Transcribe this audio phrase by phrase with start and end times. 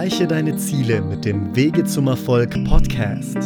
[0.00, 3.36] Erreiche deine Ziele mit dem Wege zum Erfolg Podcast.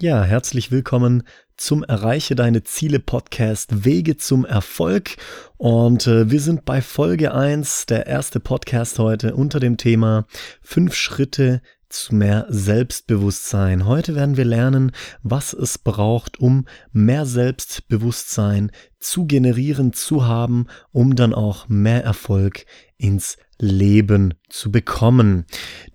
[0.00, 1.22] Ja, herzlich willkommen
[1.56, 5.16] zum Erreiche deine Ziele Podcast Wege zum Erfolg.
[5.56, 10.26] Und äh, wir sind bei Folge 1, der erste Podcast heute unter dem Thema
[10.60, 13.86] 5 Schritte zu mehr Selbstbewusstsein.
[13.86, 21.14] Heute werden wir lernen, was es braucht, um mehr Selbstbewusstsein zu generieren, zu haben, um
[21.16, 22.66] dann auch mehr Erfolg
[22.96, 25.44] ins Leben zu bekommen.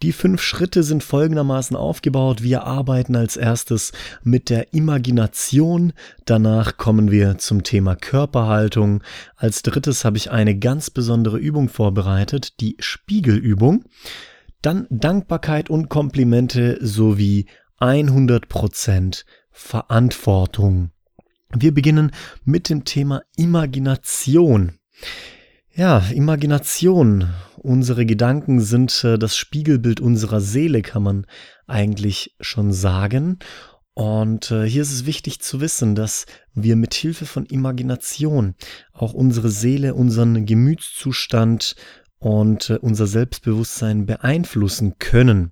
[0.01, 2.43] Die fünf Schritte sind folgendermaßen aufgebaut.
[2.43, 5.93] Wir arbeiten als erstes mit der Imagination.
[6.25, 9.01] Danach kommen wir zum Thema Körperhaltung.
[9.35, 13.85] Als drittes habe ich eine ganz besondere Übung vorbereitet, die Spiegelübung.
[14.63, 17.47] Dann Dankbarkeit und Komplimente sowie
[17.81, 20.91] 100% Verantwortung.
[21.53, 22.11] Wir beginnen
[22.45, 24.79] mit dem Thema Imagination.
[25.75, 27.29] Ja, Imagination.
[27.57, 31.25] Unsere Gedanken sind äh, das Spiegelbild unserer Seele, kann man
[31.67, 33.39] eigentlich schon sagen.
[33.95, 38.55] Und äh, hier ist es wichtig zu wissen, dass wir mit Hilfe von Imagination
[38.93, 41.75] auch unsere Seele, unseren Gemütszustand
[42.23, 45.51] und äh, unser Selbstbewusstsein beeinflussen können.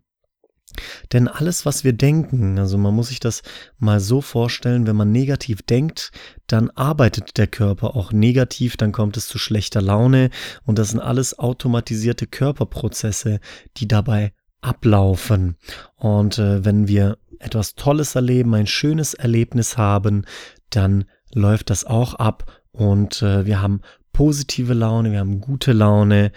[1.11, 3.41] Denn alles, was wir denken, also man muss sich das
[3.77, 6.11] mal so vorstellen, wenn man negativ denkt,
[6.47, 10.29] dann arbeitet der Körper auch negativ, dann kommt es zu schlechter Laune
[10.63, 13.41] und das sind alles automatisierte Körperprozesse,
[13.75, 15.57] die dabei ablaufen.
[15.97, 20.23] Und äh, wenn wir etwas Tolles erleben, ein schönes Erlebnis haben,
[20.69, 23.81] dann läuft das auch ab und äh, wir haben
[24.13, 26.31] positive Laune, wir haben gute Laune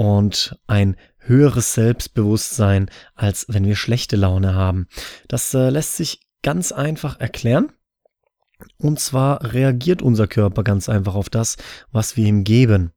[0.00, 4.88] und ein höheres Selbstbewusstsein, als wenn wir schlechte Laune haben.
[5.28, 7.70] Das äh, lässt sich ganz einfach erklären.
[8.78, 11.58] Und zwar reagiert unser Körper ganz einfach auf das,
[11.92, 12.92] was wir ihm geben.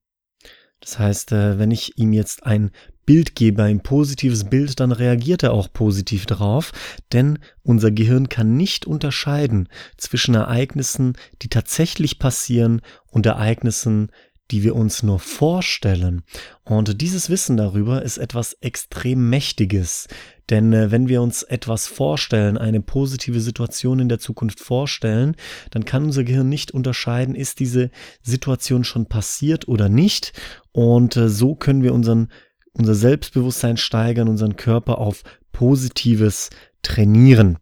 [0.80, 2.72] Das heißt, äh, wenn ich ihm jetzt ein
[3.06, 6.72] Bild gebe, ein positives Bild, dann reagiert er auch positiv darauf,
[7.12, 12.82] denn unser Gehirn kann nicht unterscheiden zwischen Ereignissen, die tatsächlich passieren
[13.12, 14.10] und Ereignissen,
[14.54, 16.22] die wir uns nur vorstellen.
[16.64, 20.08] Und dieses Wissen darüber ist etwas extrem Mächtiges.
[20.52, 25.36] Denn äh, wenn wir uns etwas vorstellen, eine positive Situation in der Zukunft vorstellen,
[25.72, 27.90] dann kann unser Gehirn nicht unterscheiden, ist diese
[28.22, 30.34] Situation schon passiert oder nicht.
[30.72, 32.28] Und äh, so können wir unseren,
[32.74, 36.52] unser Selbstbewusstsein steigern, unseren Körper auf Positives
[36.84, 37.58] trainieren.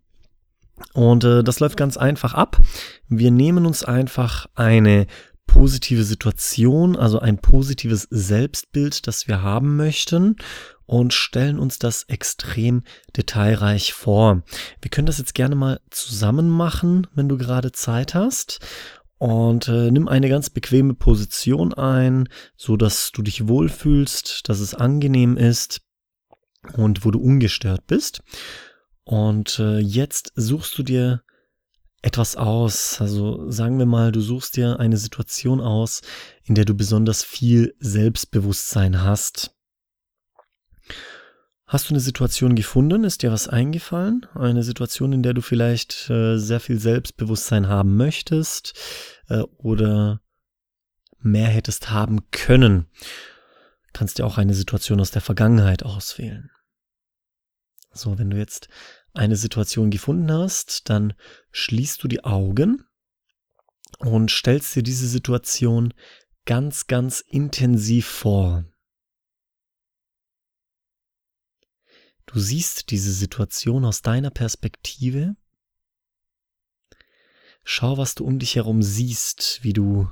[0.94, 2.59] Und äh, das läuft ganz einfach ab.
[3.07, 5.07] Wir nehmen uns einfach eine
[5.53, 10.38] positive Situation, also ein positives Selbstbild, das wir haben möchten
[10.85, 12.84] und stellen uns das extrem
[13.17, 14.44] detailreich vor.
[14.81, 18.59] Wir können das jetzt gerne mal zusammen machen, wenn du gerade Zeit hast.
[19.17, 24.73] Und äh, nimm eine ganz bequeme Position ein, so dass du dich wohlfühlst, dass es
[24.73, 25.81] angenehm ist
[26.78, 28.23] und wo du ungestört bist.
[29.03, 31.23] Und äh, jetzt suchst du dir
[32.01, 33.00] etwas aus.
[33.00, 36.01] Also sagen wir mal, du suchst dir eine Situation aus,
[36.44, 39.56] in der du besonders viel Selbstbewusstsein hast.
[41.72, 43.06] Hast du eine Situation gefunden?
[43.06, 44.25] Ist dir was eingefallen?
[44.34, 48.73] Eine Situation, in der du vielleicht äh, sehr viel Selbstbewusstsein haben möchtest
[49.29, 50.19] äh, oder
[51.19, 52.88] mehr hättest haben können?
[53.94, 56.51] Kannst dir auch eine Situation aus der Vergangenheit auswählen.
[57.94, 58.68] So, wenn du jetzt
[59.14, 61.14] eine Situation gefunden hast, dann
[61.52, 62.86] schließt du die Augen
[64.00, 65.94] und stellst dir diese Situation
[66.46, 68.66] ganz, ganz intensiv vor.
[72.26, 75.36] Du siehst diese Situation aus deiner Perspektive.
[77.64, 80.10] Schau, was du um dich herum siehst, wie du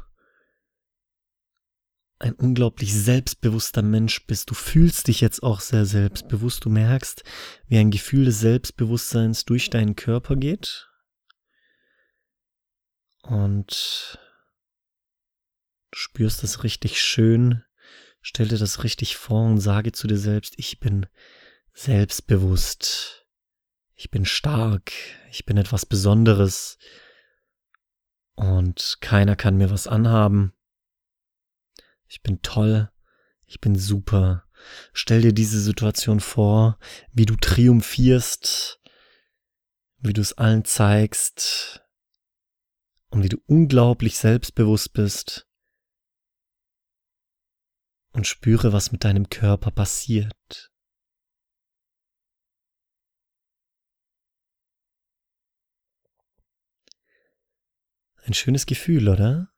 [2.20, 4.50] ein unglaublich selbstbewusster Mensch bist.
[4.50, 6.66] Du fühlst dich jetzt auch sehr selbstbewusst.
[6.66, 7.24] Du merkst,
[7.68, 10.90] wie ein Gefühl des Selbstbewusstseins durch deinen Körper geht.
[13.22, 14.20] Und
[15.92, 17.64] du spürst das richtig schön.
[18.22, 21.06] Stell dir das richtig vor und sage zu dir selbst, ich bin
[21.74, 23.26] selbstbewusst.
[23.96, 24.92] Ich bin stark.
[25.32, 26.78] Ich bin etwas Besonderes.
[28.36, 30.54] Und keiner kann mir was anhaben.
[32.10, 32.92] Ich bin toll.
[33.46, 34.46] Ich bin super.
[34.94, 36.80] Stell dir diese Situation vor,
[37.14, 38.82] wie du triumphierst,
[40.00, 41.82] wie du es allen zeigst
[43.10, 45.48] und wie du unglaublich selbstbewusst bist
[48.12, 50.72] und spüre, was mit deinem Körper passiert.
[58.24, 59.52] Ein schönes Gefühl, oder?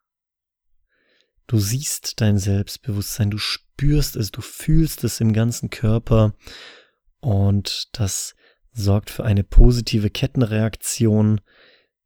[1.51, 6.33] Du siehst dein Selbstbewusstsein, du spürst es, du fühlst es im ganzen Körper
[7.19, 8.35] und das
[8.71, 11.41] sorgt für eine positive Kettenreaktion.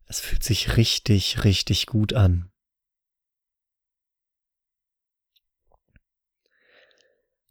[0.08, 2.52] Es fühlt sich richtig, richtig gut an.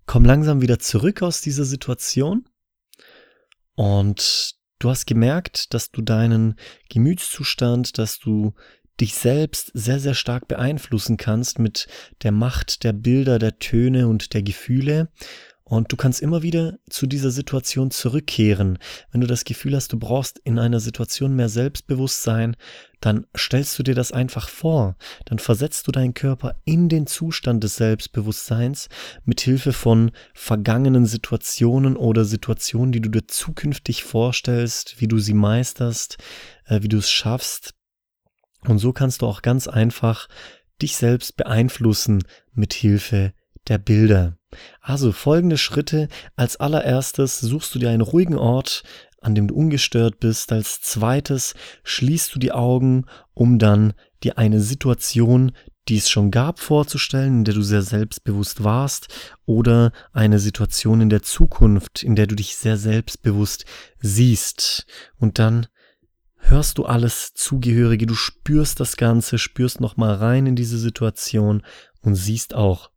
[0.05, 2.49] Komm langsam wieder zurück aus dieser Situation
[3.77, 6.57] und du hast gemerkt, dass du deinen
[6.89, 8.53] Gemütszustand, dass du
[9.01, 11.87] dich selbst sehr, sehr stark beeinflussen kannst mit
[12.23, 15.09] der Macht der Bilder, der Töne und der Gefühle.
[15.67, 18.79] Und du kannst immer wieder zu dieser Situation zurückkehren.
[19.11, 22.55] Wenn du das Gefühl hast, du brauchst in einer Situation mehr Selbstbewusstsein,
[23.01, 24.97] dann stellst du dir das einfach vor.
[25.25, 28.91] Dann versetzt du deinen Körper in den Zustand des Selbstbewusstseins
[29.25, 35.35] mit Hilfe von vergangenen Situationen oder Situationen, die du dir zukünftig vorstellst, wie du sie
[35.35, 36.19] meisterst,
[36.67, 37.75] äh, wie du es schaffst,
[38.67, 40.29] und so kannst du auch ganz einfach
[40.81, 43.33] dich selbst beeinflussen mit Hilfe
[43.69, 44.37] der Bilder.
[44.81, 46.09] Also folgende Schritte.
[46.37, 48.83] Als allererstes suchst du dir einen ruhigen Ort,
[49.21, 50.53] an dem du ungestört bist.
[50.53, 55.53] Als zweites schließt du die Augen, um dann dir eine Situation,
[55.89, 59.09] die es schon gab, vorzustellen, in der du sehr selbstbewusst warst,
[59.45, 63.67] oder eine Situation in der Zukunft, in der du dich sehr selbstbewusst
[64.01, 64.87] siehst.
[65.19, 65.67] Und dann
[66.45, 71.63] hörst du alles Zugehörige, du spürst das Ganze, spürst nochmal rein in diese Situation
[72.01, 72.91] und siehst auch,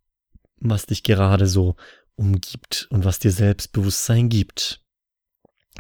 [0.59, 1.75] was dich gerade so
[2.15, 4.81] umgibt und was dir Selbstbewusstsein gibt.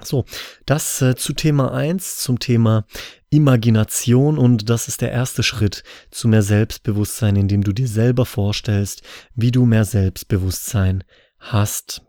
[0.03, 0.25] So,
[0.65, 2.85] das äh, zu Thema eins, zum Thema
[3.29, 9.01] Imagination und das ist der erste Schritt zu mehr Selbstbewusstsein, indem du dir selber vorstellst,
[9.33, 11.03] wie du mehr Selbstbewusstsein
[11.39, 12.03] hast.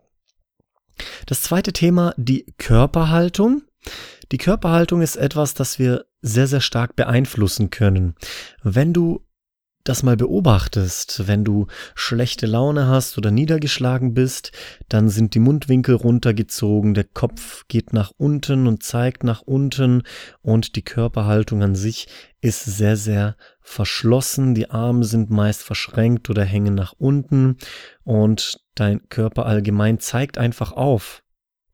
[1.25, 3.63] Das zweite Thema, die Körperhaltung.
[4.31, 8.15] Die Körperhaltung ist etwas, das wir sehr, sehr stark beeinflussen können.
[8.61, 9.25] Wenn du
[9.89, 11.65] das mal beobachtest, wenn du
[11.95, 14.51] schlechte Laune hast oder niedergeschlagen bist,
[14.87, 20.03] dann sind die Mundwinkel runtergezogen, der Kopf geht nach unten und zeigt nach unten
[20.41, 22.07] und die Körperhaltung an sich
[22.41, 24.53] ist sehr, sehr verschlossen.
[24.53, 27.57] Die Arme sind meist verschränkt oder hängen nach unten
[28.03, 31.23] und dein Körper allgemein zeigt einfach auf,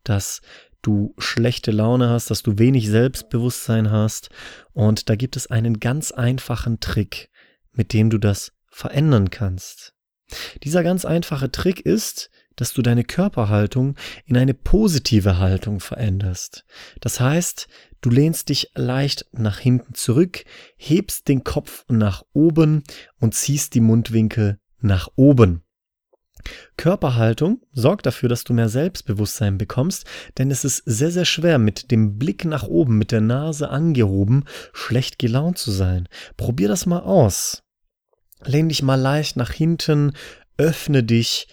[0.03, 0.41] dass
[0.85, 4.29] du schlechte Laune hast, dass du wenig Selbstbewusstsein hast.
[4.73, 7.29] Und da gibt es einen ganz einfachen Trick,
[7.71, 9.93] mit dem du das verändern kannst.
[10.63, 13.95] Dieser ganz einfache Trick ist, dass du deine Körperhaltung
[14.25, 16.65] in eine positive Haltung veränderst.
[17.01, 17.67] Das heißt,
[18.01, 20.45] du lehnst dich leicht nach hinten zurück,
[20.77, 22.83] hebst den Kopf nach oben
[23.19, 25.64] und ziehst die Mundwinkel nach oben.
[26.77, 30.05] Körperhaltung sorgt dafür, dass du mehr Selbstbewusstsein bekommst,
[30.37, 34.45] denn es ist sehr, sehr schwer, mit dem Blick nach oben, mit der Nase angehoben,
[34.73, 36.07] schlecht gelaunt zu sein.
[36.37, 37.63] Probier das mal aus.
[38.43, 40.13] Lehn dich mal leicht nach hinten,
[40.57, 41.47] öffne dich,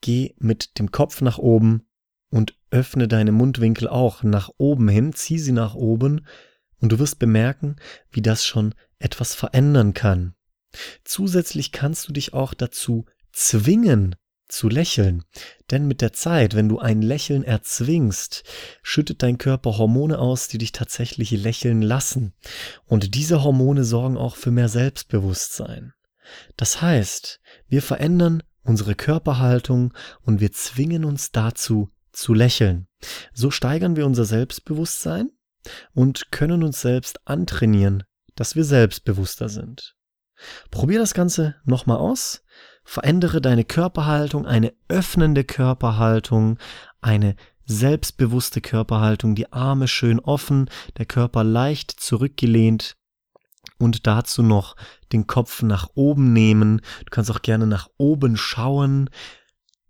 [0.00, 1.86] geh mit dem Kopf nach oben
[2.30, 6.26] und öffne deine Mundwinkel auch nach oben hin, zieh sie nach oben
[6.80, 7.76] und du wirst bemerken,
[8.10, 10.34] wie das schon etwas verändern kann.
[11.04, 14.16] Zusätzlich kannst du dich auch dazu zwingen,
[14.48, 15.24] zu lächeln.
[15.70, 18.44] Denn mit der Zeit, wenn du ein Lächeln erzwingst,
[18.82, 22.34] schüttet dein Körper Hormone aus, die dich tatsächlich lächeln lassen.
[22.86, 25.92] Und diese Hormone sorgen auch für mehr Selbstbewusstsein.
[26.56, 32.88] Das heißt, wir verändern unsere Körperhaltung und wir zwingen uns dazu zu lächeln.
[33.32, 35.30] So steigern wir unser Selbstbewusstsein
[35.94, 39.94] und können uns selbst antrainieren, dass wir selbstbewusster sind.
[40.70, 42.42] Probier das Ganze nochmal aus.
[42.90, 46.58] Verändere deine Körperhaltung, eine öffnende Körperhaltung,
[47.02, 52.96] eine selbstbewusste Körperhaltung, die Arme schön offen, der Körper leicht zurückgelehnt
[53.76, 54.74] und dazu noch
[55.12, 56.80] den Kopf nach oben nehmen.
[57.00, 59.10] Du kannst auch gerne nach oben schauen.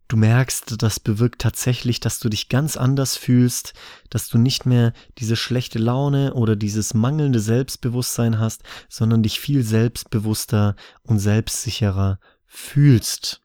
[0.08, 3.74] Du merkst, das bewirkt tatsächlich, dass du dich ganz anders fühlst,
[4.10, 9.62] dass du nicht mehr diese schlechte Laune oder dieses mangelnde Selbstbewusstsein hast, sondern dich viel
[9.62, 10.74] selbstbewusster
[11.04, 13.42] und selbstsicherer fühlst.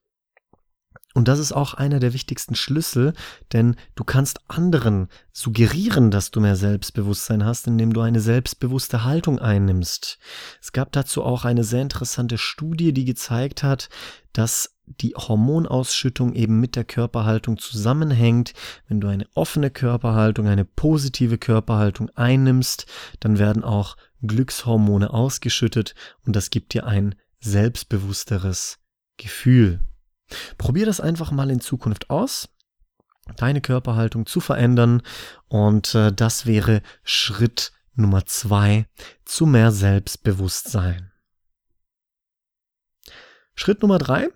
[1.16, 3.14] Und das ist auch einer der wichtigsten Schlüssel,
[3.52, 9.38] denn du kannst anderen suggerieren, dass du mehr Selbstbewusstsein hast, indem du eine selbstbewusste Haltung
[9.38, 10.18] einnimmst.
[10.60, 13.90] Es gab dazu auch eine sehr interessante Studie, die gezeigt hat,
[14.34, 18.54] dass die Hormonausschüttung eben mit der Körperhaltung zusammenhängt.
[18.88, 22.88] Wenn du eine offene Körperhaltung, eine positive Körperhaltung einnimmst,
[23.20, 25.94] dann werden auch Glückshormone ausgeschüttet
[26.26, 28.80] und das gibt dir ein selbstbewussteres
[29.18, 29.82] Gefühl.
[30.58, 32.50] Probier das einfach mal in Zukunft aus,
[33.38, 35.02] deine Körperhaltung zu verändern
[35.48, 38.88] und äh, das wäre Schritt Nummer zwei
[39.26, 41.12] zu mehr Selbstbewusstsein.
[43.56, 44.30] Schritt Nummer drei,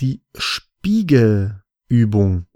[0.00, 2.46] die Spiegelübung.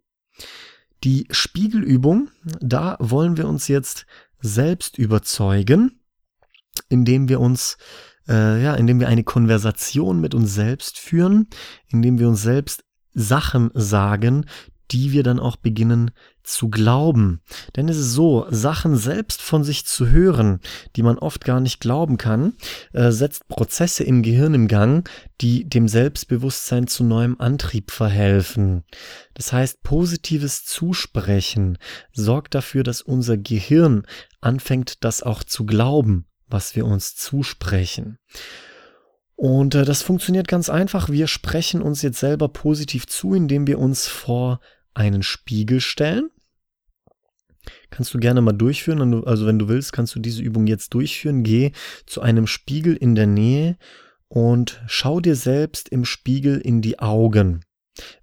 [1.03, 2.31] Die Spiegelübung,
[2.61, 4.05] da wollen wir uns jetzt
[4.41, 6.03] selbst überzeugen,
[6.91, 7.79] indem wir uns
[8.31, 11.49] äh, ja, indem wir eine Konversation mit uns selbst führen,
[11.89, 14.47] indem wir uns selbst Sachen sagen,
[14.93, 16.11] die wir dann auch beginnen
[16.43, 17.43] zu glauben.
[17.77, 20.61] Denn es ist so, Sachen selbst von sich zu hören,
[20.97, 22.55] die man oft gar nicht glauben kann,
[22.93, 25.09] äh, setzt Prozesse im Gehirn im Gang,
[25.41, 28.83] die dem Selbstbewusstsein zu neuem Antrieb verhelfen.
[29.35, 31.79] Das heißt, positives Zusprechen
[32.13, 34.05] sorgt dafür, dass unser Gehirn
[34.41, 38.19] anfängt, das auch zu glauben was wir uns zusprechen.
[39.37, 41.09] Und äh, das funktioniert ganz einfach.
[41.09, 44.61] Wir sprechen uns jetzt selber positiv zu, indem wir uns vor
[44.93, 46.31] einen Spiegel stellen.
[47.91, 49.25] Kannst du gerne mal durchführen.
[49.25, 51.43] Also wenn du willst, kannst du diese Übung jetzt durchführen.
[51.43, 51.73] Geh
[52.07, 53.77] zu einem Spiegel in der Nähe
[54.29, 57.65] und schau dir selbst im Spiegel in die Augen.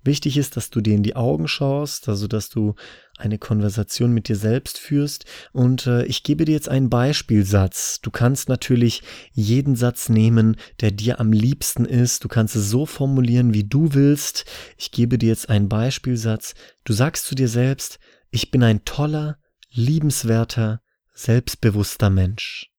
[0.03, 2.75] Wichtig ist, dass du dir in die Augen schaust, also dass du
[3.17, 5.25] eine Konversation mit dir selbst führst.
[5.51, 7.99] Und äh, ich gebe dir jetzt einen Beispielsatz.
[8.01, 9.03] Du kannst natürlich
[9.33, 12.23] jeden Satz nehmen, der dir am liebsten ist.
[12.23, 14.45] Du kannst es so formulieren, wie du willst.
[14.77, 16.53] Ich gebe dir jetzt einen Beispielsatz.
[16.83, 19.39] Du sagst zu dir selbst, ich bin ein toller,
[19.71, 20.81] liebenswerter,
[21.13, 22.71] selbstbewusster Mensch.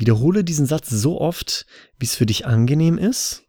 [0.00, 1.66] Wiederhole diesen Satz so oft,
[1.98, 3.44] wie es für dich angenehm ist.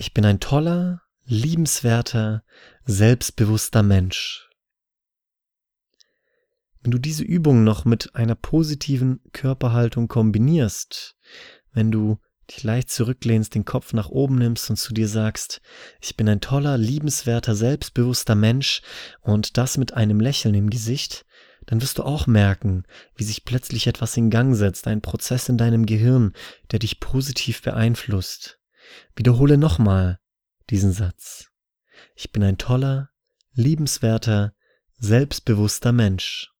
[0.00, 2.44] Ich bin ein toller, liebenswerter,
[2.84, 4.48] selbstbewusster Mensch.
[6.80, 11.16] Wenn du diese Übung noch mit einer positiven Körperhaltung kombinierst,
[11.72, 15.60] wenn du dich leicht zurücklehnst, den Kopf nach oben nimmst und zu dir sagst,
[16.00, 18.82] ich bin ein toller, liebenswerter, selbstbewusster Mensch
[19.20, 21.26] und das mit einem Lächeln im Gesicht,
[21.66, 22.84] dann wirst du auch merken,
[23.16, 26.34] wie sich plötzlich etwas in Gang setzt, ein Prozess in deinem Gehirn,
[26.70, 28.57] der dich positiv beeinflusst.
[29.14, 30.20] Wiederhole nochmal
[30.70, 31.50] diesen Satz.
[32.14, 33.10] Ich bin ein toller,
[33.52, 34.54] liebenswerter,
[34.98, 36.52] selbstbewusster Mensch.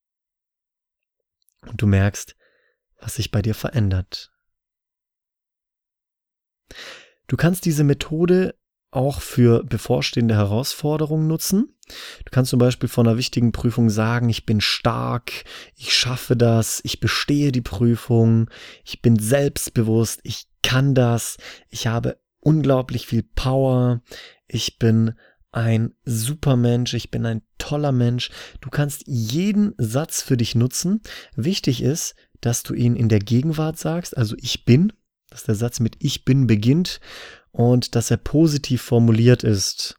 [1.62, 2.36] Und du merkst,
[3.00, 4.32] was sich bei dir verändert.
[7.26, 8.58] Du kannst diese Methode
[8.90, 11.77] auch für bevorstehende Herausforderungen nutzen.
[12.24, 15.32] Du kannst zum Beispiel vor einer wichtigen Prüfung sagen, ich bin stark,
[15.76, 18.48] ich schaffe das, ich bestehe die Prüfung,
[18.84, 21.36] ich bin selbstbewusst, ich kann das,
[21.70, 24.02] ich habe unglaublich viel Power,
[24.46, 25.14] ich bin
[25.50, 28.30] ein super Mensch, ich bin ein toller Mensch.
[28.60, 31.00] Du kannst jeden Satz für dich nutzen.
[31.36, 34.92] Wichtig ist, dass du ihn in der Gegenwart sagst, also ich bin,
[35.30, 37.00] dass der Satz mit ich bin beginnt
[37.50, 39.97] und dass er positiv formuliert ist.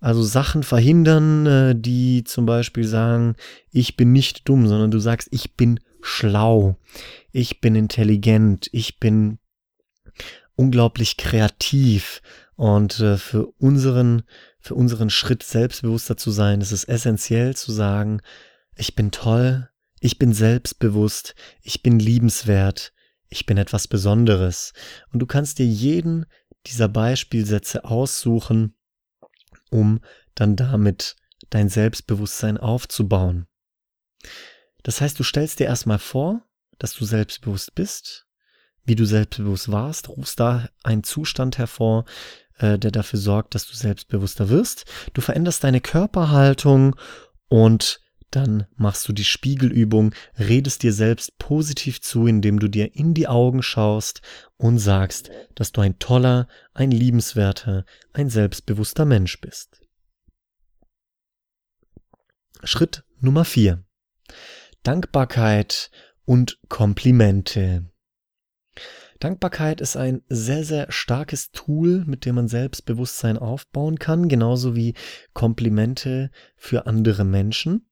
[0.00, 3.36] Also Sachen verhindern, äh, die zum Beispiel sagen,
[3.70, 6.76] ich bin nicht dumm, sondern du sagst, ich bin schlau,
[7.32, 9.38] ich bin intelligent, ich bin
[10.56, 12.22] unglaublich kreativ
[12.56, 14.22] und äh, für unseren,
[14.58, 18.20] für unseren Schritt selbstbewusster zu sein, ist es essentiell zu sagen,
[18.76, 19.68] ich bin toll,
[20.00, 22.92] ich bin selbstbewusst, ich bin liebenswert,
[23.28, 24.72] ich bin etwas Besonderes.
[25.12, 26.24] Und du kannst dir jeden
[26.66, 28.74] dieser Beispielsätze aussuchen,
[29.70, 30.00] um
[30.34, 31.16] dann damit
[31.48, 33.46] dein Selbstbewusstsein aufzubauen.
[34.82, 36.42] Das heißt, du stellst dir erstmal vor,
[36.78, 38.26] dass du selbstbewusst bist,
[38.84, 42.04] wie du selbstbewusst warst, rufst da einen Zustand hervor,
[42.58, 44.84] äh, der dafür sorgt, dass du selbstbewusster wirst.
[45.12, 46.96] Du veränderst deine Körperhaltung
[47.48, 48.00] und
[48.30, 53.28] dann machst du die Spiegelübung, redest dir selbst positiv zu, indem du dir in die
[53.28, 54.22] Augen schaust
[54.56, 59.80] und sagst, dass du ein toller, ein liebenswerter, ein selbstbewusster Mensch bist.
[62.62, 63.84] Schritt Nummer vier:
[64.82, 65.90] Dankbarkeit
[66.24, 67.90] und Komplimente.
[69.18, 74.94] Dankbarkeit ist ein sehr, sehr starkes Tool, mit dem man Selbstbewusstsein aufbauen kann, genauso wie
[75.34, 77.89] Komplimente für andere Menschen.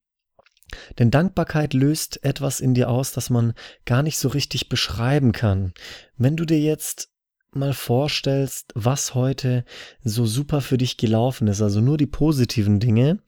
[0.99, 5.73] Denn Dankbarkeit löst etwas in dir aus, das man gar nicht so richtig beschreiben kann.
[6.17, 7.11] Wenn du dir jetzt
[7.53, 9.65] mal vorstellst, was heute
[10.03, 13.21] so super für dich gelaufen ist, also nur die positiven Dinge,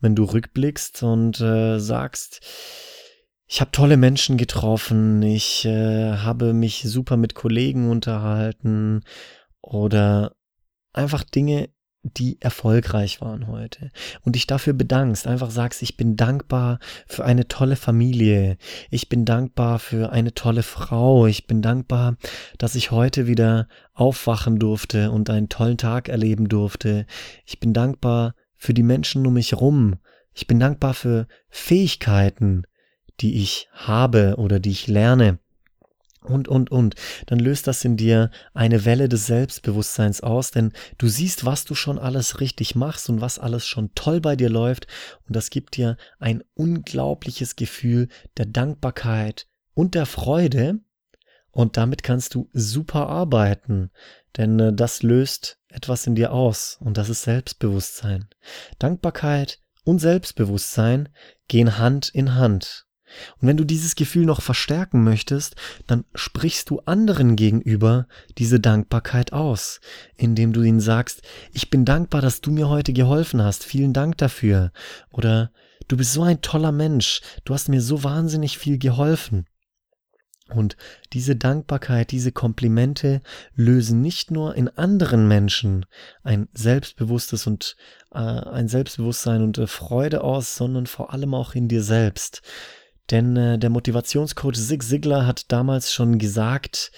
[0.00, 2.40] wenn du rückblickst und äh, sagst,
[3.46, 9.04] ich habe tolle Menschen getroffen, ich äh, habe mich super mit Kollegen unterhalten
[9.62, 10.34] oder
[10.92, 11.70] einfach Dinge,
[12.02, 13.90] die erfolgreich waren heute.
[14.22, 18.56] Und dich dafür bedankst, einfach sagst, ich bin dankbar für eine tolle Familie,
[18.90, 22.16] ich bin dankbar für eine tolle Frau, ich bin dankbar,
[22.56, 27.06] dass ich heute wieder aufwachen durfte und einen tollen Tag erleben durfte,
[27.44, 29.96] ich bin dankbar für die Menschen um mich rum,
[30.32, 32.62] ich bin dankbar für Fähigkeiten,
[33.20, 35.38] die ich habe oder die ich lerne.
[36.28, 36.94] Und, und, und,
[37.26, 41.74] dann löst das in dir eine Welle des Selbstbewusstseins aus, denn du siehst, was du
[41.74, 44.86] schon alles richtig machst und was alles schon toll bei dir läuft
[45.26, 50.80] und das gibt dir ein unglaubliches Gefühl der Dankbarkeit und der Freude
[51.50, 53.90] und damit kannst du super arbeiten,
[54.36, 58.28] denn äh, das löst etwas in dir aus und das ist Selbstbewusstsein.
[58.78, 61.08] Dankbarkeit und Selbstbewusstsein
[61.48, 62.87] gehen Hand in Hand.
[63.40, 68.06] Und wenn du dieses Gefühl noch verstärken möchtest, dann sprichst du anderen gegenüber
[68.38, 69.80] diese Dankbarkeit aus,
[70.16, 71.22] indem du ihnen sagst,
[71.52, 74.72] ich bin dankbar, dass du mir heute geholfen hast, vielen Dank dafür.
[75.10, 75.50] Oder
[75.88, 79.46] du bist so ein toller Mensch, du hast mir so wahnsinnig viel geholfen.
[80.54, 80.76] Und
[81.12, 83.20] diese Dankbarkeit, diese Komplimente
[83.54, 85.84] lösen nicht nur in anderen Menschen
[86.22, 87.76] ein selbstbewusstes und
[88.12, 92.40] äh, ein Selbstbewusstsein und äh, Freude aus, sondern vor allem auch in dir selbst.
[93.10, 96.92] Denn äh, der Motivationscoach Zig Ziglar hat damals schon gesagt,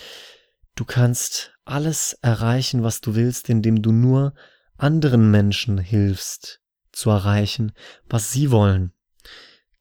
[0.75, 4.35] du kannst alles erreichen, was du willst, indem du nur
[4.77, 6.61] anderen Menschen hilfst
[6.93, 7.73] zu erreichen,
[8.09, 8.93] was sie wollen.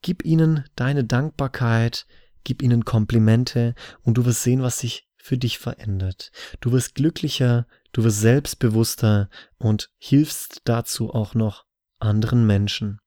[0.02, 2.06] Gib ihnen deine Dankbarkeit,
[2.44, 6.32] gib ihnen Komplimente und du wirst sehen, was sich für dich verändert.
[6.60, 11.64] Du wirst glücklicher, du wirst selbstbewusster und hilfst dazu auch noch
[11.98, 13.00] anderen Menschen.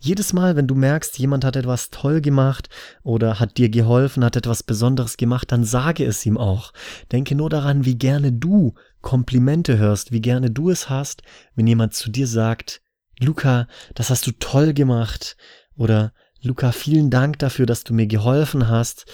[0.00, 2.68] Jedes Mal, wenn du merkst, jemand hat etwas toll gemacht
[3.04, 6.72] oder hat dir geholfen, hat etwas Besonderes gemacht, dann sage es ihm auch.
[7.12, 11.22] Denke nur daran, wie gerne du Komplimente hörst, wie gerne du es hast,
[11.54, 12.82] wenn jemand zu dir sagt,
[13.20, 15.36] Luca, das hast du toll gemacht
[15.76, 19.06] oder Luca, vielen Dank dafür, dass du mir geholfen hast.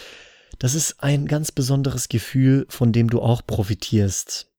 [0.59, 4.51] Das ist ein ganz besonderes Gefühl, von dem du auch profitierst.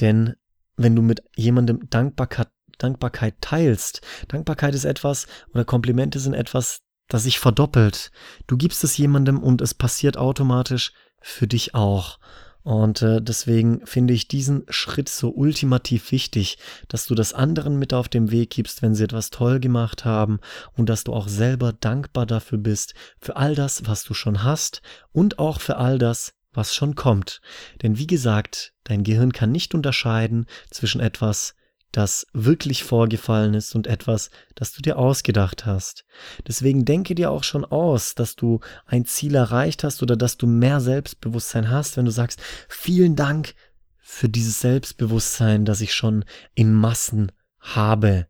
[0.00, 0.34] Denn
[0.76, 7.22] wenn du mit jemandem Dankbarkeit, Dankbarkeit teilst, Dankbarkeit ist etwas oder Komplimente sind etwas, das
[7.22, 8.10] sich verdoppelt.
[8.46, 12.18] Du gibst es jemandem und es passiert automatisch für dich auch.
[12.66, 16.58] Und äh, deswegen finde ich diesen Schritt so ultimativ wichtig,
[16.88, 20.40] dass du das anderen mit auf dem Weg gibst, wenn sie etwas toll gemacht haben
[20.76, 24.82] und dass du auch selber dankbar dafür bist, für all das, was du schon hast
[25.12, 27.40] und auch für all das, was schon kommt.
[27.82, 31.54] Denn wie gesagt, dein Gehirn kann nicht unterscheiden zwischen etwas,
[31.96, 36.04] das wirklich vorgefallen ist und etwas, das du dir ausgedacht hast.
[36.46, 40.46] Deswegen denke dir auch schon aus, dass du ein Ziel erreicht hast oder dass du
[40.46, 43.54] mehr Selbstbewusstsein hast, wenn du sagst, vielen Dank
[43.96, 48.26] für dieses Selbstbewusstsein, das ich schon in Massen habe.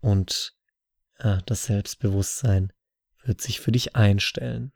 [0.00, 0.54] Und
[1.18, 2.72] ja, das Selbstbewusstsein
[3.24, 4.70] wird sich für dich einstellen.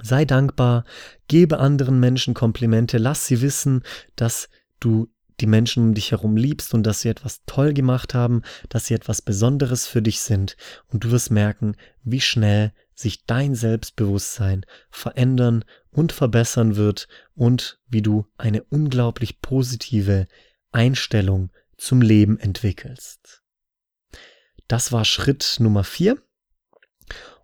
[0.00, 0.84] Sei dankbar,
[1.28, 3.82] gebe anderen Menschen Komplimente, lass sie wissen,
[4.16, 4.48] dass
[4.80, 8.86] du die Menschen um dich herum liebst und dass sie etwas toll gemacht haben, dass
[8.86, 10.56] sie etwas Besonderes für dich sind
[10.88, 18.02] und du wirst merken, wie schnell sich dein Selbstbewusstsein verändern und verbessern wird und wie
[18.02, 20.26] du eine unglaublich positive
[20.70, 23.42] Einstellung zum Leben entwickelst.
[24.68, 26.22] Das war Schritt Nummer vier.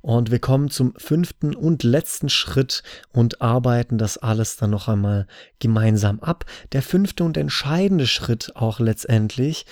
[0.03, 2.83] Und wir kommen zum fünften und letzten Schritt
[3.13, 5.27] und arbeiten das alles dann noch einmal
[5.59, 6.45] gemeinsam ab.
[6.73, 9.67] Der fünfte und entscheidende Schritt auch letztendlich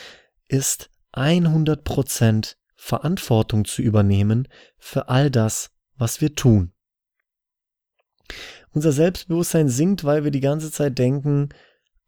[0.48, 6.72] ist 100% Verantwortung zu übernehmen für all das, was wir tun.
[8.72, 11.48] Unser Selbstbewusstsein sinkt, weil wir die ganze Zeit denken,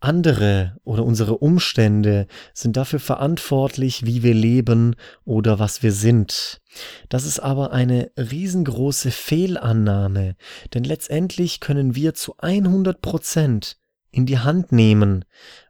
[0.00, 6.60] andere oder unsere Umstände sind dafür verantwortlich, wie wir leben oder was wir sind.
[7.08, 10.36] Das ist aber eine riesengroße Fehlannahme,
[10.74, 13.76] denn letztendlich können wir zu 100 Prozent
[14.10, 15.24] in die Hand nehmen,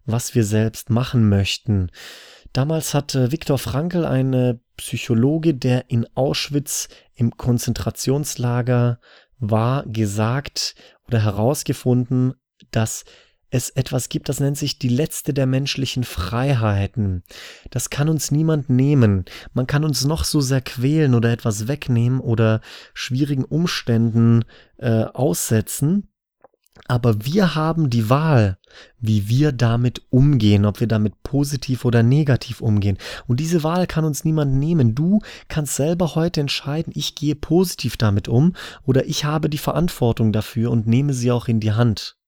[0.05, 1.91] was wir selbst machen möchten.
[2.53, 8.99] Damals hatte Viktor Frankl, ein Psychologe, der in Auschwitz im Konzentrationslager
[9.39, 10.75] war, gesagt
[11.07, 12.35] oder herausgefunden,
[12.71, 13.05] dass
[13.51, 17.23] es etwas gibt, das nennt sich die letzte der menschlichen Freiheiten.
[17.71, 19.25] Das kann uns niemand nehmen.
[19.53, 22.61] Man kann uns noch so sehr quälen oder etwas wegnehmen oder
[22.95, 24.45] schwierigen Umständen
[24.79, 26.07] äh, aussetzen.
[26.87, 28.59] Aber wir haben die Wahl,
[28.99, 32.97] wie wir damit umgehen, ob wir damit positiv oder negativ umgehen.
[33.27, 34.95] Und diese Wahl kann uns niemand nehmen.
[34.95, 40.33] Du kannst selber heute entscheiden, ich gehe positiv damit um oder ich habe die Verantwortung
[40.33, 42.20] dafür und nehme sie auch in die Hand.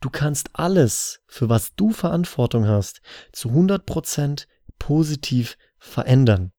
[0.00, 3.00] Du kannst alles, für was du Verantwortung hast,
[3.32, 4.46] zu 100%
[4.78, 6.52] positiv verändern.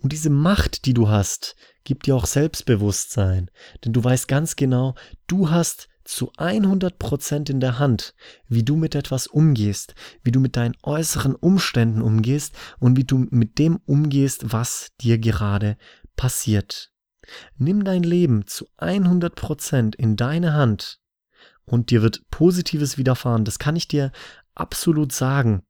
[0.00, 3.50] Und diese Macht, die du hast, gibt dir auch Selbstbewusstsein,
[3.84, 4.94] denn du weißt ganz genau,
[5.26, 8.14] du hast zu 100% in der Hand,
[8.48, 13.26] wie du mit etwas umgehst, wie du mit deinen äußeren Umständen umgehst und wie du
[13.30, 15.76] mit dem umgehst, was dir gerade
[16.16, 16.92] passiert.
[17.56, 21.01] Nimm dein Leben zu 100% in deine Hand
[21.64, 23.44] und dir wird Positives widerfahren.
[23.44, 24.12] Das kann ich dir
[24.54, 25.62] absolut sagen.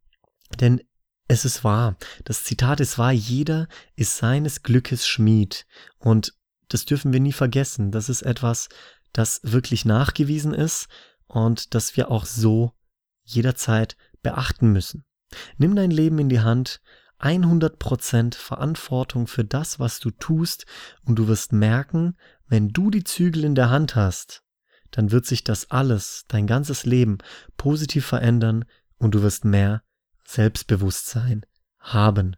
[0.60, 0.80] Denn
[1.28, 1.96] es ist wahr.
[2.24, 3.12] Das Zitat ist wahr.
[3.12, 5.66] Jeder ist seines Glückes Schmied.
[5.98, 6.34] Und
[6.68, 7.90] das dürfen wir nie vergessen.
[7.90, 8.68] Das ist etwas,
[9.12, 10.88] das wirklich nachgewiesen ist
[11.26, 12.72] und das wir auch so
[13.24, 15.04] jederzeit beachten müssen.
[15.56, 16.80] Nimm dein Leben in die Hand,
[17.20, 20.66] 100% Verantwortung für das, was du tust
[21.04, 22.16] und du wirst merken,
[22.48, 24.41] wenn du die Zügel in der Hand hast,
[24.92, 27.18] dann wird sich das alles, dein ganzes Leben
[27.56, 28.64] positiv verändern
[28.98, 29.82] und du wirst mehr
[30.24, 31.44] Selbstbewusstsein
[31.80, 32.36] haben.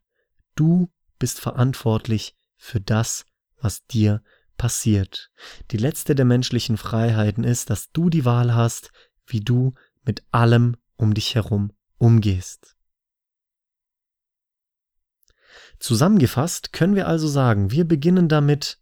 [0.54, 3.26] Du bist verantwortlich für das,
[3.60, 4.22] was dir
[4.56, 5.30] passiert.
[5.70, 8.90] Die letzte der menschlichen Freiheiten ist, dass du die Wahl hast,
[9.26, 12.76] wie du mit allem um dich herum umgehst.
[15.78, 18.78] Zusammengefasst können wir also sagen, wir beginnen damit,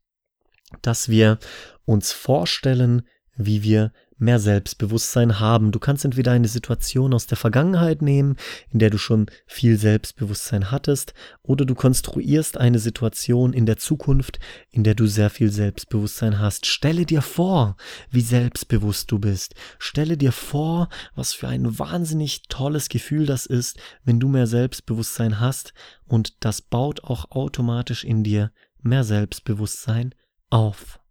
[0.83, 1.39] dass wir
[1.85, 3.93] uns vorstellen, wie wir
[4.23, 5.73] mehr Selbstbewusstsein haben.
[5.73, 8.37] Du kannst entweder eine Situation aus der Vergangenheit nehmen,
[8.71, 14.39] in der du schon viel Selbstbewusstsein hattest, oder du konstruierst eine Situation in der Zukunft,
[14.71, 16.67] in der du sehr viel Selbstbewusstsein hast.
[16.67, 17.77] Stelle dir vor,
[18.11, 19.55] wie selbstbewusst du bist.
[19.79, 25.41] Stelle dir vor, was für ein wahnsinnig tolles Gefühl das ist, wenn du mehr Selbstbewusstsein
[25.41, 25.75] hast,
[26.07, 30.15] und das baut auch automatisch in dir mehr Selbstbewusstsein
[30.51, 31.02] auf.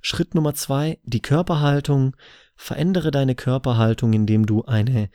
[0.00, 2.16] Schritt Nummer zwei, die Körperhaltung.
[2.56, 5.08] Verändere deine Körperhaltung, indem du eine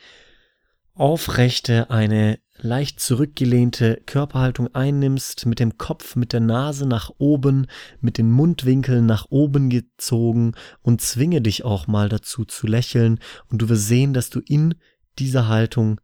[0.96, 7.68] aufrechte, eine leicht zurückgelehnte Körperhaltung einnimmst, mit dem Kopf, mit der Nase nach oben,
[8.00, 13.62] mit den Mundwinkeln nach oben gezogen und zwinge dich auch mal dazu zu lächeln und
[13.62, 14.76] du wirst sehen, dass du in
[15.20, 16.00] dieser Haltung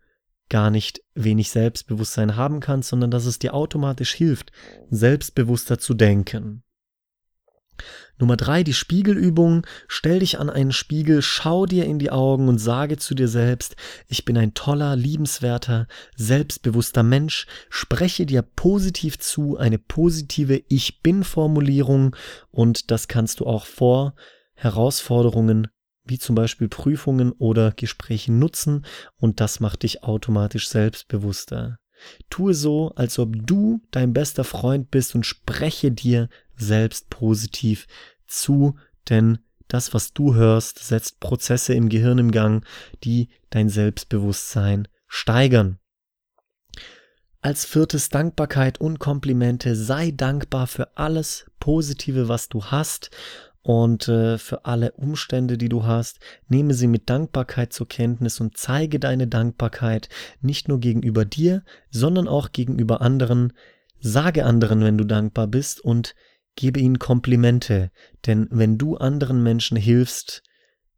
[0.49, 4.51] gar nicht wenig Selbstbewusstsein haben kannst, sondern dass es dir automatisch hilft,
[4.89, 6.63] selbstbewusster zu denken.
[8.19, 9.65] Nummer drei, die Spiegelübung.
[9.87, 13.75] Stell dich an einen Spiegel, schau dir in die Augen und sage zu dir selbst,
[14.07, 17.47] ich bin ein toller, liebenswerter, selbstbewusster Mensch.
[17.69, 22.15] Spreche dir positiv zu, eine positive Ich bin Formulierung
[22.51, 24.13] und das kannst du auch vor
[24.53, 25.67] Herausforderungen
[26.03, 28.85] wie zum Beispiel Prüfungen oder Gesprächen nutzen
[29.17, 31.77] und das macht dich automatisch selbstbewusster.
[32.29, 36.29] Tue so, als ob du dein bester Freund bist und spreche dir
[36.61, 37.87] selbst positiv
[38.27, 38.75] zu,
[39.09, 42.65] denn das, was du hörst, setzt Prozesse im Gehirn im Gang,
[43.03, 45.79] die dein Selbstbewusstsein steigern.
[47.41, 49.75] Als viertes Dankbarkeit und Komplimente.
[49.75, 53.09] Sei dankbar für alles Positive, was du hast
[53.63, 56.19] und äh, für alle Umstände, die du hast.
[56.49, 60.09] Nehme sie mit Dankbarkeit zur Kenntnis und zeige deine Dankbarkeit
[60.41, 63.53] nicht nur gegenüber dir, sondern auch gegenüber anderen.
[63.99, 66.15] Sage anderen, wenn du dankbar bist und
[66.55, 67.91] Gebe ihnen Komplimente,
[68.25, 70.43] denn wenn du anderen Menschen hilfst,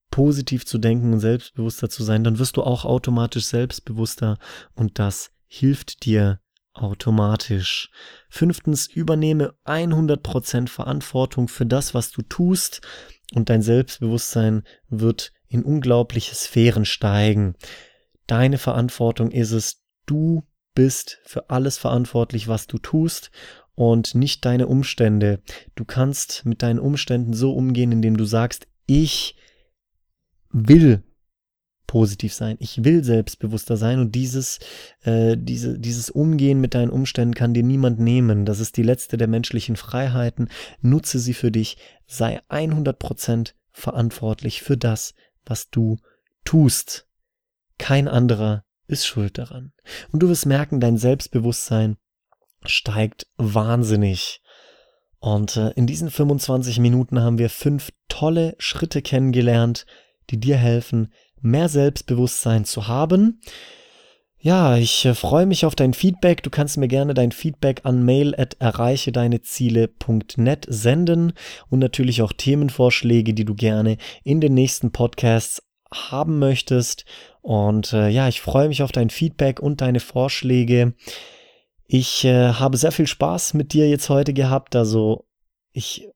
[0.09, 4.37] positiv zu denken und selbstbewusster zu sein, dann wirst du auch automatisch selbstbewusster
[4.75, 6.39] und das hilft dir
[6.73, 7.89] automatisch.
[8.29, 12.81] Fünftens, übernehme 100% Verantwortung für das, was du tust
[13.33, 17.55] und dein Selbstbewusstsein wird in unglaubliche Sphären steigen.
[18.27, 20.43] Deine Verantwortung ist es, du
[20.75, 23.31] bist für alles verantwortlich, was du tust
[23.75, 25.41] und nicht deine Umstände.
[25.75, 29.35] Du kannst mit deinen Umständen so umgehen, indem du sagst, ich
[30.51, 31.03] will
[31.87, 32.57] positiv sein.
[32.59, 34.59] Ich will selbstbewusster sein und dieses,
[35.03, 38.45] äh, diese, dieses Umgehen mit deinen Umständen kann dir niemand nehmen.
[38.45, 40.49] Das ist die letzte der menschlichen Freiheiten.
[40.81, 41.77] Nutze sie für dich.
[42.07, 45.13] Sei 100% verantwortlich für das,
[45.45, 45.97] was du
[46.45, 47.07] tust.
[47.77, 49.71] Kein anderer ist schuld daran.
[50.11, 51.97] Und du wirst merken, dein Selbstbewusstsein
[52.69, 54.41] steigt wahnsinnig.
[55.19, 59.85] Und äh, in diesen 25 Minuten haben wir fünf tolle Schritte kennengelernt,
[60.29, 63.41] die dir helfen, mehr Selbstbewusstsein zu haben.
[64.37, 66.43] Ja, ich äh, freue mich auf dein Feedback.
[66.43, 68.35] Du kannst mir gerne dein Feedback an mail
[70.67, 71.33] senden
[71.69, 73.95] und natürlich auch Themenvorschläge, die du gerne
[74.25, 77.05] in den nächsten Podcasts haben möchtest.
[77.41, 80.93] Und äh, ja, ich freue mich auf dein Feedback und deine Vorschläge.
[81.95, 84.75] Ich äh, habe sehr viel Spaß mit dir jetzt heute gehabt.
[84.75, 85.27] Also
[85.73, 86.07] ich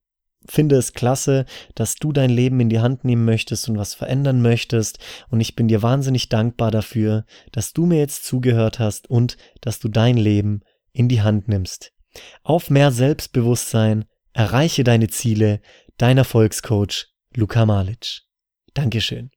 [0.44, 4.42] finde es klasse, dass du dein Leben in die Hand nehmen möchtest und was verändern
[4.42, 4.98] möchtest.
[5.30, 9.78] Und ich bin dir wahnsinnig dankbar dafür, dass du mir jetzt zugehört hast und dass
[9.78, 10.62] du dein Leben
[10.94, 11.94] in die Hand nimmst.
[12.42, 15.62] Auf mehr Selbstbewusstsein, erreiche deine Ziele,
[15.98, 18.24] dein Erfolgscoach Luka Malic.
[18.74, 19.30] Dankeschön.